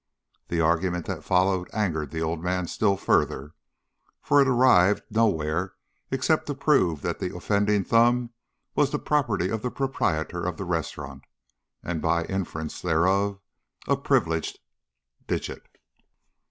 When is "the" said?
0.47-0.61, 2.09-2.23, 7.19-7.35, 8.89-8.97, 9.61-9.69, 10.57-10.65